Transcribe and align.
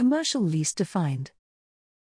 commercial 0.00 0.40
lease 0.40 0.72
defined? 0.72 1.30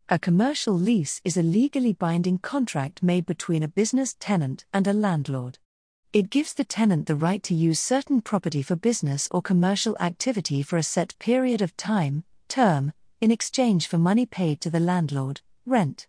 A 0.07 0.19
commercial 0.19 0.75
lease 0.75 1.19
is 1.25 1.35
a 1.35 1.41
legally 1.41 1.93
binding 1.93 2.37
contract 2.37 3.01
made 3.01 3.25
between 3.25 3.63
a 3.63 3.67
business 3.67 4.15
tenant 4.19 4.65
and 4.71 4.85
a 4.85 4.93
landlord. 4.93 5.57
It 6.13 6.29
gives 6.29 6.53
the 6.53 6.63
tenant 6.63 7.07
the 7.07 7.15
right 7.15 7.41
to 7.41 7.55
use 7.55 7.79
certain 7.79 8.21
property 8.21 8.61
for 8.61 8.75
business 8.75 9.27
or 9.31 9.41
commercial 9.41 9.97
activity 9.99 10.61
for 10.61 10.77
a 10.77 10.83
set 10.83 11.17
period 11.17 11.59
of 11.59 11.75
time, 11.75 12.23
term, 12.47 12.93
in 13.19 13.31
exchange 13.31 13.87
for 13.87 13.97
money 13.97 14.27
paid 14.27 14.61
to 14.61 14.69
the 14.69 14.79
landlord, 14.79 15.41
rent. 15.65 16.05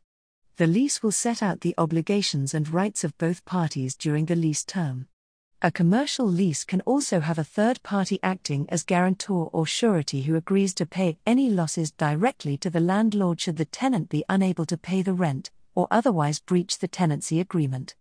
The 0.56 0.66
lease 0.66 1.02
will 1.02 1.10
set 1.10 1.42
out 1.42 1.62
the 1.62 1.74
obligations 1.78 2.52
and 2.52 2.68
rights 2.68 3.02
of 3.02 3.16
both 3.16 3.46
parties 3.46 3.96
during 3.96 4.26
the 4.26 4.36
lease 4.36 4.62
term. 4.62 5.08
A 5.60 5.72
commercial 5.72 6.24
lease 6.24 6.62
can 6.62 6.80
also 6.82 7.18
have 7.18 7.36
a 7.36 7.42
third 7.42 7.82
party 7.82 8.20
acting 8.22 8.66
as 8.68 8.84
guarantor 8.84 9.50
or 9.52 9.66
surety 9.66 10.22
who 10.22 10.36
agrees 10.36 10.72
to 10.74 10.86
pay 10.86 11.18
any 11.26 11.50
losses 11.50 11.90
directly 11.90 12.56
to 12.58 12.70
the 12.70 12.78
landlord 12.78 13.40
should 13.40 13.56
the 13.56 13.64
tenant 13.64 14.08
be 14.08 14.24
unable 14.28 14.64
to 14.66 14.78
pay 14.78 15.02
the 15.02 15.12
rent 15.12 15.50
or 15.74 15.88
otherwise 15.90 16.38
breach 16.38 16.78
the 16.78 16.86
tenancy 16.86 17.40
agreement. 17.40 17.96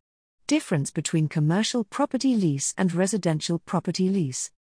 Difference 0.46 0.92
between 0.92 1.28
commercial 1.28 1.84
property 1.84 2.36
lease 2.36 2.76
and 2.78 2.94
residential 2.94 3.58
property 3.58 4.08
lease. 4.08 4.52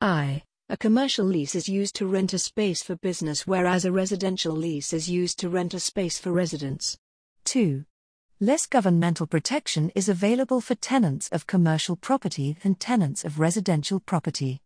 I. 0.00 0.44
A 0.68 0.76
commercial 0.76 1.24
lease 1.24 1.56
is 1.56 1.68
used 1.68 1.96
to 1.96 2.06
rent 2.06 2.32
a 2.34 2.38
space 2.38 2.84
for 2.84 2.94
business, 2.94 3.48
whereas 3.48 3.84
a 3.84 3.90
residential 3.90 4.54
lease 4.54 4.92
is 4.92 5.10
used 5.10 5.40
to 5.40 5.48
rent 5.48 5.74
a 5.74 5.80
space 5.80 6.20
for 6.20 6.30
residence. 6.30 6.96
2. 7.46 7.84
Less 8.40 8.66
governmental 8.66 9.26
protection 9.26 9.90
is 9.96 10.08
available 10.08 10.60
for 10.60 10.76
tenants 10.76 11.28
of 11.30 11.48
commercial 11.48 11.96
property 11.96 12.56
than 12.62 12.76
tenants 12.76 13.24
of 13.24 13.40
residential 13.40 13.98
property. 13.98 14.62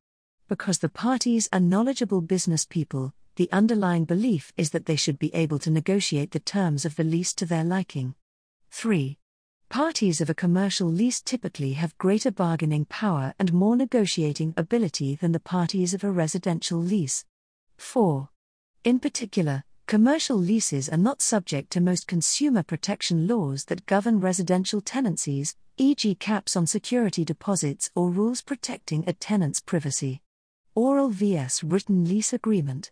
Because 0.47 0.81
the 0.81 0.91
parties 0.91 1.49
are 1.55 1.59
knowledgeable 1.59 2.21
business 2.21 2.67
people, 2.67 3.15
the 3.37 3.51
underlying 3.51 4.05
belief 4.05 4.53
is 4.59 4.73
that 4.73 4.85
they 4.85 4.97
should 4.97 5.19
be 5.19 5.35
able 5.35 5.59
to 5.61 5.71
negotiate 5.71 6.33
the 6.33 6.39
terms 6.39 6.85
of 6.85 6.97
the 6.97 7.03
lease 7.03 7.33
to 7.33 7.47
their 7.47 7.65
liking. 7.65 8.15
3. 8.73 9.19
Parties 9.71 10.21
of 10.21 10.29
a 10.29 10.35
commercial 10.35 10.89
lease 10.89 11.23
typically 11.23 11.73
have 11.73 11.97
greater 11.97 12.31
bargaining 12.31 12.85
power 12.85 13.33
and 13.39 13.55
more 13.55 13.75
negotiating 13.75 14.53
ability 14.59 15.15
than 15.15 15.33
the 15.33 15.41
parties 15.41 15.95
of 15.95 16.05
a 16.05 16.11
residential 16.11 16.79
lease. 16.79 17.25
4. 17.79 18.29
In 18.85 19.01
particular, 19.01 19.65
Commercial 19.87 20.37
leases 20.37 20.89
are 20.89 20.97
not 20.97 21.21
subject 21.21 21.71
to 21.71 21.81
most 21.81 22.07
consumer 22.07 22.63
protection 22.63 23.27
laws 23.27 23.65
that 23.67 23.85
govern 23.87 24.21
residential 24.21 24.81
tenancies, 24.81 25.57
e.g., 25.77 26.15
caps 26.15 26.57
on 26.57 26.67
security 26.67 27.25
deposits 27.25 27.91
or 27.95 28.11
rules 28.11 28.41
protecting 28.41 29.05
a 29.07 29.13
tenant's 29.13 29.61
privacy. 29.61 30.23
Oral 30.75 31.11
vs. 31.11 31.63
written 31.63 32.05
lease 32.07 32.33
agreement. 32.33 32.91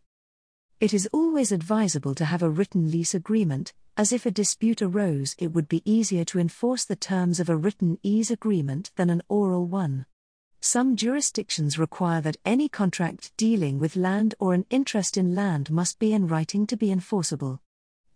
It 0.80 0.92
is 0.92 1.08
always 1.12 1.52
advisable 1.52 2.14
to 2.16 2.24
have 2.24 2.42
a 2.42 2.50
written 2.50 2.90
lease 2.90 3.14
agreement, 3.14 3.72
as 3.96 4.12
if 4.12 4.26
a 4.26 4.30
dispute 4.30 4.82
arose, 4.82 5.34
it 5.38 5.52
would 5.52 5.68
be 5.68 5.82
easier 5.90 6.24
to 6.26 6.38
enforce 6.38 6.84
the 6.84 6.96
terms 6.96 7.40
of 7.40 7.48
a 7.48 7.56
written 7.56 7.98
lease 8.02 8.30
agreement 8.30 8.90
than 8.96 9.10
an 9.10 9.22
oral 9.28 9.66
one. 9.66 10.06
Some 10.62 10.94
jurisdictions 10.94 11.78
require 11.78 12.20
that 12.20 12.36
any 12.44 12.68
contract 12.68 13.34
dealing 13.38 13.78
with 13.78 13.96
land 13.96 14.34
or 14.38 14.52
an 14.52 14.66
interest 14.68 15.16
in 15.16 15.34
land 15.34 15.70
must 15.70 15.98
be 15.98 16.12
in 16.12 16.28
writing 16.28 16.66
to 16.66 16.76
be 16.76 16.92
enforceable. 16.92 17.62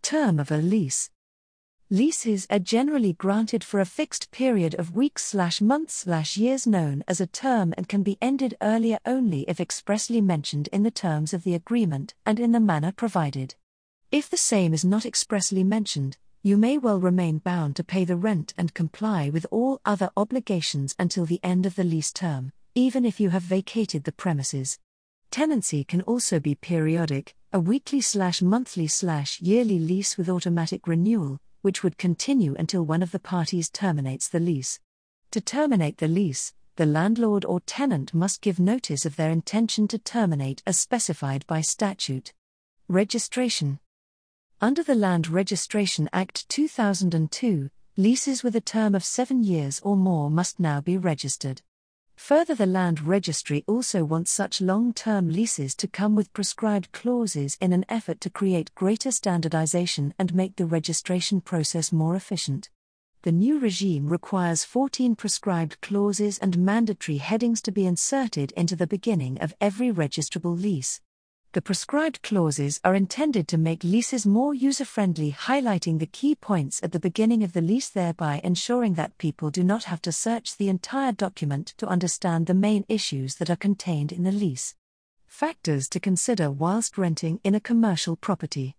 Term 0.03 0.39
of 0.39 0.51
a 0.51 0.59
lease. 0.59 1.11
Leases 1.89 2.47
are 2.51 2.59
generally 2.59 3.15
granted 3.15 3.65
for 3.65 3.81
a 3.81 3.87
fixed 3.87 4.31
period 4.31 4.75
of 4.75 4.95
weeks 4.95 5.25
slash 5.25 5.63
months 5.63 5.95
slash 5.95 6.37
years 6.37 6.67
known 6.67 7.03
as 7.09 7.19
a 7.19 7.27
term 7.27 7.73
and 7.79 7.89
can 7.89 8.03
be 8.03 8.19
ended 8.21 8.55
earlier 8.61 8.99
only 9.07 9.43
if 9.49 9.59
expressly 9.59 10.21
mentioned 10.21 10.69
in 10.69 10.83
the 10.83 10.91
terms 10.91 11.33
of 11.33 11.45
the 11.45 11.55
agreement 11.55 12.13
and 12.27 12.39
in 12.39 12.53
the 12.53 12.61
manner 12.61 12.93
provided. 12.93 13.55
If 14.11 14.29
the 14.29 14.37
same 14.37 14.75
is 14.75 14.85
not 14.85 15.07
expressly 15.07 15.65
mentioned, 15.65 16.19
you 16.47 16.59
may 16.59 16.77
well 16.77 17.01
remain 17.01 17.39
bound 17.39 17.75
to 17.75 17.83
pay 17.83 18.05
the 18.05 18.17
rent 18.17 18.53
and 18.59 18.75
comply 18.75 19.31
with 19.31 19.47
all 19.51 19.81
other 19.87 20.11
obligations 20.15 20.95
until 20.99 21.25
the 21.25 21.41
end 21.43 21.65
of 21.65 21.75
the 21.75 21.83
lease 21.83 22.13
term, 22.13 22.53
even 22.75 23.07
if 23.07 23.19
you 23.19 23.31
have 23.31 23.41
vacated 23.43 24.05
the 24.05 24.13
premises. 24.13 24.79
Tenancy 25.31 25.85
can 25.85 26.03
also 26.03 26.39
be 26.39 26.55
periodic, 26.55 27.35
a 27.51 27.59
weekly 27.59 28.03
slash 28.03 28.43
monthly 28.43 28.87
slash 28.87 29.41
yearly 29.41 29.79
lease 29.79 30.19
with 30.19 30.29
automatic 30.29 30.87
renewal, 30.87 31.39
which 31.63 31.83
would 31.83 31.97
continue 31.97 32.55
until 32.59 32.85
one 32.85 33.03
of 33.03 33.11
the 33.11 33.19
parties 33.19 33.71
terminates 33.71 34.29
the 34.29 34.39
lease. 34.39 34.79
To 35.31 35.41
terminate 35.41 35.97
the 35.97 36.09
lease, 36.09 36.53
the 36.77 36.85
landlord 36.85 37.47
or 37.47 37.61
tenant 37.61 38.13
must 38.13 38.43
give 38.43 38.61
notice 38.61 39.07
of 39.07 39.17
their 39.17 39.31
intention 39.31 39.89
to 39.89 39.99
terminate 39.99 40.63
as 40.67 40.79
specified 40.79 41.47
by 41.47 41.63
statute. 41.63 42.35
Registration 42.87 43.79
under 44.61 44.83
the 44.83 44.95
Land 44.95 45.29
Registration 45.29 46.09
Act 46.13 46.49
2002, 46.49 47.71
leases 47.97 48.43
with 48.43 48.57
a 48.57 48.61
term 48.61 48.95
of 48.95 49.05
seven 49.05 49.43
years 49.43 49.81
or 49.83 49.97
more 49.97 50.31
must 50.31 50.59
now 50.59 50.81
be 50.81 50.97
registered. 50.97 51.63
Further, 52.17 52.55
the 52.55 52.67
Land 52.67 53.01
Registry 53.01 53.65
also 53.67 54.05
wants 54.05 54.31
such 54.31 54.61
long 54.61 54.93
term 54.93 55.29
leases 55.29 55.75
to 55.77 55.89
come 55.89 56.15
with 56.15 56.33
prescribed 56.33 56.93
clauses 56.93 57.59
in 57.61 57.73
an 57.73 57.85
effort 57.89 58.21
to 58.21 58.31
create 58.31 58.75
greater 58.75 59.11
standardization 59.11 60.15
and 60.19 60.35
make 60.35 60.57
the 60.57 60.67
registration 60.67 61.41
process 61.41 61.93
more 61.93 62.15
efficient. 62.15 62.71
The 63.23 63.33
new 63.33 63.59
regime 63.59 64.07
requires 64.07 64.65
14 64.65 65.17
prescribed 65.17 65.81
clauses 65.81 66.39
and 66.39 66.59
mandatory 66.59 67.19
headings 67.19 67.61
to 67.63 67.73
be 67.73 67.87
inserted 67.87 68.53
into 68.53 68.77
the 68.77 68.87
beginning 68.87 69.39
of 69.41 69.55
every 69.61 69.91
registrable 69.91 70.61
lease. 70.61 71.01
The 71.55 71.63
prescribed 71.63 72.21
clauses 72.23 72.81
are 72.83 72.97
intended 72.97 73.47
to 73.47 73.59
make 73.59 73.85
leases 73.85 74.27
more 74.27 74.55
user 74.55 74.85
friendly, 74.85 75.31
highlighting 75.31 76.01
the 76.01 76.07
key 76.07 76.35
points 76.35 76.83
at 76.83 76.91
the 76.91 76.99
beginning 76.99 77.45
of 77.45 77.53
the 77.53 77.61
lease, 77.61 77.89
thereby 77.89 78.41
ensuring 78.43 78.95
that 78.95 79.19
people 79.19 79.51
do 79.51 79.63
not 79.63 79.85
have 79.85 80.03
to 80.03 80.11
search 80.11 80.57
the 80.57 80.69
entire 80.69 81.13
document 81.13 81.73
to 81.77 81.87
understand 81.87 82.49
the 82.49 82.55
main 82.55 82.85
issues 82.89 83.37
that 83.37 83.51
are 83.51 83.55
contained 83.55 84.11
in 84.11 84.25
the 84.25 84.33
lease. 84.33 84.75
Factors 85.29 85.89
to 85.91 86.01
consider 86.01 86.51
whilst 86.51 86.99
renting 86.99 87.39
in 87.45 87.55
a 87.55 87.61
commercial 87.61 88.17
property. 88.17 88.75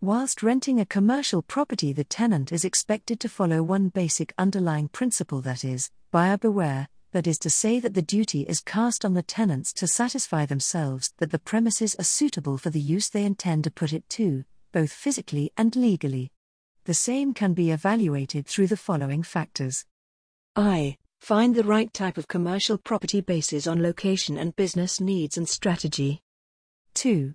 Whilst 0.00 0.42
renting 0.42 0.80
a 0.80 0.86
commercial 0.86 1.42
property, 1.42 1.92
the 1.92 2.04
tenant 2.04 2.50
is 2.50 2.64
expected 2.64 3.20
to 3.20 3.28
follow 3.28 3.62
one 3.62 3.90
basic 3.90 4.32
underlying 4.38 4.88
principle 4.88 5.42
that 5.42 5.66
is, 5.66 5.90
buyer 6.10 6.38
beware, 6.38 6.88
that 7.12 7.26
is 7.26 7.38
to 7.40 7.50
say, 7.50 7.80
that 7.80 7.94
the 7.94 8.02
duty 8.02 8.42
is 8.42 8.60
cast 8.60 9.04
on 9.04 9.14
the 9.14 9.22
tenants 9.22 9.72
to 9.74 9.86
satisfy 9.86 10.46
themselves 10.46 11.12
that 11.18 11.30
the 11.30 11.38
premises 11.38 11.94
are 11.98 12.04
suitable 12.04 12.58
for 12.58 12.70
the 12.70 12.80
use 12.80 13.08
they 13.08 13.24
intend 13.24 13.64
to 13.64 13.70
put 13.70 13.92
it 13.92 14.08
to, 14.10 14.44
both 14.72 14.92
physically 14.92 15.52
and 15.56 15.74
legally. 15.76 16.30
The 16.84 16.94
same 16.94 17.34
can 17.34 17.52
be 17.52 17.70
evaluated 17.70 18.46
through 18.46 18.68
the 18.68 18.76
following 18.76 19.22
factors. 19.22 19.84
I. 20.56 20.96
Find 21.20 21.54
the 21.54 21.64
right 21.64 21.92
type 21.92 22.16
of 22.16 22.28
commercial 22.28 22.78
property 22.78 23.20
basis 23.20 23.66
on 23.66 23.82
location 23.82 24.38
and 24.38 24.56
business 24.56 25.00
needs 25.00 25.36
and 25.36 25.46
strategy. 25.46 26.22
2. 26.94 27.34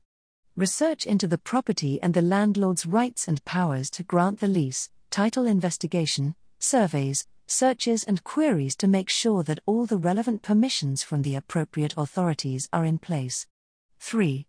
Research 0.56 1.06
into 1.06 1.28
the 1.28 1.38
property 1.38 2.02
and 2.02 2.14
the 2.14 2.22
landlord's 2.22 2.85
rights 2.85 3.28
and 3.28 3.44
powers 3.46 3.90
to 3.91 4.03
grant 4.03 4.40
the 4.40 4.47
lease, 4.47 4.90
title 5.12 5.46
investigation, 5.46 6.34
surveys, 6.59 7.28
searches, 7.47 8.03
and 8.03 8.23
queries 8.23 8.75
to 8.78 8.88
make 8.88 9.09
sure 9.09 9.44
that 9.44 9.59
all 9.66 9.85
the 9.85 9.97
relevant 9.97 10.41
permissions 10.41 11.03
from 11.03 11.22
the 11.22 11.35
appropriate 11.35 11.94
authorities 11.97 12.67
are 12.73 12.85
in 12.85 12.97
place. 12.97 13.47
3. 14.00 14.47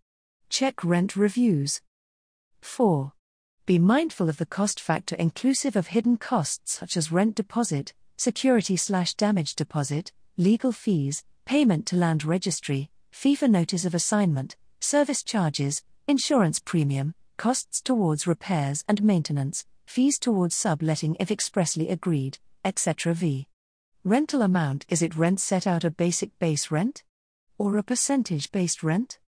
Check 0.48 0.84
rent 0.84 1.16
reviews. 1.16 1.80
4. 2.60 3.12
Be 3.66 3.78
mindful 3.78 4.28
of 4.28 4.38
the 4.38 4.46
cost 4.46 4.80
factor 4.80 5.16
inclusive 5.16 5.76
of 5.76 5.88
hidden 5.88 6.16
costs 6.16 6.72
such 6.72 6.96
as 6.96 7.10
rent 7.10 7.34
deposit, 7.34 7.94
security 8.16 8.76
slash 8.76 9.14
damage 9.14 9.54
deposit, 9.54 10.12
legal 10.36 10.72
fees, 10.72 11.24
payment 11.44 11.86
to 11.86 11.96
land 11.96 12.24
registry, 12.24 12.90
fee 13.10 13.34
for 13.34 13.48
notice 13.48 13.84
of 13.84 13.94
assignment, 13.94 14.56
service 14.80 15.22
charges, 15.22 15.82
insurance 16.06 16.60
premium, 16.60 17.14
costs 17.36 17.80
towards 17.80 18.26
repairs 18.26 18.84
and 18.88 19.02
maintenance, 19.02 19.66
fees 19.86 20.18
towards 20.18 20.54
subletting 20.54 21.16
if 21.18 21.30
expressly 21.30 21.88
agreed, 21.88 22.38
etc. 22.66 23.14
v. 23.14 23.46
Rental 24.02 24.42
amount 24.42 24.84
is 24.88 25.00
it 25.00 25.16
rent 25.16 25.38
set 25.38 25.68
out 25.68 25.84
a 25.84 25.90
basic 25.90 26.36
base 26.40 26.68
rent? 26.72 27.04
Or 27.58 27.76
a 27.76 27.82
percentage 27.84 28.50
based 28.50 28.82
rent? 28.82 29.20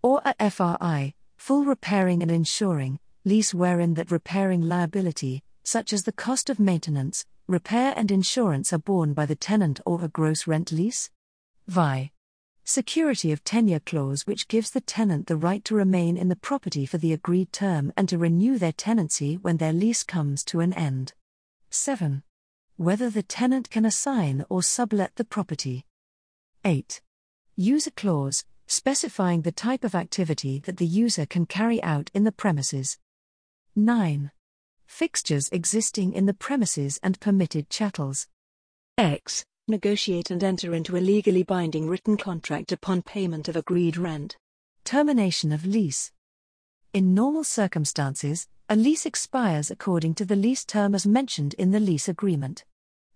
Or 0.00 0.22
a 0.24 0.48
FRI, 0.48 1.14
full 1.36 1.64
repairing 1.64 2.22
and 2.22 2.30
insuring, 2.30 3.00
lease 3.24 3.52
wherein 3.52 3.94
that 3.94 4.12
repairing 4.12 4.62
liability, 4.62 5.42
such 5.64 5.92
as 5.92 6.04
the 6.04 6.12
cost 6.12 6.48
of 6.48 6.60
maintenance, 6.60 7.26
repair 7.48 7.94
and 7.96 8.12
insurance 8.12 8.72
are 8.72 8.78
borne 8.78 9.12
by 9.12 9.26
the 9.26 9.34
tenant 9.34 9.80
or 9.84 10.04
a 10.04 10.08
gross 10.08 10.46
rent 10.46 10.70
lease? 10.70 11.10
VI. 11.66 12.12
Security 12.62 13.32
of 13.32 13.42
tenure 13.42 13.80
clause 13.80 14.24
which 14.24 14.46
gives 14.46 14.70
the 14.70 14.80
tenant 14.80 15.26
the 15.26 15.36
right 15.36 15.64
to 15.64 15.74
remain 15.74 16.16
in 16.16 16.28
the 16.28 16.36
property 16.36 16.86
for 16.86 16.98
the 16.98 17.12
agreed 17.12 17.52
term 17.52 17.92
and 17.96 18.08
to 18.08 18.18
renew 18.18 18.56
their 18.56 18.72
tenancy 18.72 19.34
when 19.34 19.56
their 19.56 19.72
lease 19.72 20.04
comes 20.04 20.44
to 20.44 20.60
an 20.60 20.72
end. 20.74 21.12
7 21.70 22.22
whether 22.76 23.08
the 23.08 23.22
tenant 23.22 23.70
can 23.70 23.84
assign 23.84 24.44
or 24.48 24.62
sublet 24.62 25.12
the 25.16 25.24
property. 25.24 25.84
8. 26.64 27.00
User 27.56 27.90
clause, 27.92 28.44
specifying 28.66 29.42
the 29.42 29.52
type 29.52 29.84
of 29.84 29.94
activity 29.94 30.58
that 30.60 30.78
the 30.78 30.86
user 30.86 31.26
can 31.26 31.46
carry 31.46 31.82
out 31.82 32.10
in 32.14 32.24
the 32.24 32.32
premises. 32.32 32.98
9. 33.76 34.30
Fixtures 34.86 35.48
existing 35.50 36.12
in 36.12 36.26
the 36.26 36.34
premises 36.34 36.98
and 37.02 37.20
permitted 37.20 37.70
chattels. 37.70 38.26
X. 38.98 39.44
Negotiate 39.66 40.30
and 40.30 40.42
enter 40.42 40.74
into 40.74 40.96
a 40.96 40.98
legally 40.98 41.42
binding 41.42 41.88
written 41.88 42.16
contract 42.16 42.72
upon 42.72 43.02
payment 43.02 43.48
of 43.48 43.56
agreed 43.56 43.96
rent. 43.96 44.36
Termination 44.84 45.52
of 45.52 45.64
lease. 45.64 46.12
In 46.94 47.12
normal 47.12 47.42
circumstances, 47.42 48.46
a 48.68 48.76
lease 48.76 49.04
expires 49.04 49.68
according 49.68 50.14
to 50.14 50.24
the 50.24 50.36
lease 50.36 50.64
term 50.64 50.94
as 50.94 51.04
mentioned 51.04 51.52
in 51.54 51.72
the 51.72 51.80
lease 51.80 52.08
agreement. 52.08 52.64